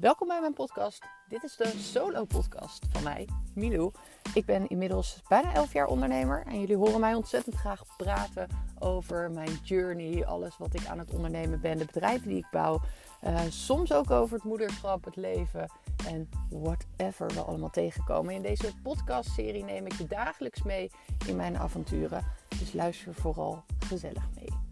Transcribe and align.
Welkom 0.00 0.28
bij 0.28 0.40
mijn 0.40 0.52
podcast. 0.52 1.02
Dit 1.28 1.42
is 1.42 1.56
de 1.56 1.68
solo-podcast 1.68 2.86
van 2.90 3.02
mij, 3.02 3.28
Milou. 3.54 3.92
Ik 4.34 4.44
ben 4.44 4.68
inmiddels 4.68 5.22
bijna 5.28 5.54
11 5.54 5.72
jaar 5.72 5.86
ondernemer 5.86 6.42
en 6.46 6.60
jullie 6.60 6.76
horen 6.76 7.00
mij 7.00 7.14
ontzettend 7.14 7.54
graag 7.54 7.82
praten 7.96 8.48
over 8.78 9.30
mijn 9.30 9.58
journey, 9.62 10.26
alles 10.26 10.58
wat 10.58 10.74
ik 10.74 10.86
aan 10.86 10.98
het 10.98 11.10
ondernemen 11.10 11.60
ben, 11.60 11.78
de 11.78 11.84
bedrijven 11.84 12.28
die 12.28 12.38
ik 12.38 12.50
bouw. 12.50 12.80
Uh, 13.24 13.40
soms 13.48 13.92
ook 13.92 14.10
over 14.10 14.34
het 14.34 14.44
moederschap, 14.44 15.04
het 15.04 15.16
leven 15.16 15.70
en 16.06 16.28
whatever 16.50 17.26
we 17.26 17.40
allemaal 17.40 17.70
tegenkomen. 17.70 18.34
In 18.34 18.42
deze 18.42 18.72
podcastserie 18.82 19.64
neem 19.64 19.86
ik 19.86 19.92
je 19.92 20.06
dagelijks 20.06 20.62
mee 20.62 20.90
in 21.26 21.36
mijn 21.36 21.58
avonturen. 21.58 22.24
Dus 22.58 22.72
luister 22.72 23.14
vooral 23.14 23.64
gezellig 23.78 24.28
mee. 24.34 24.67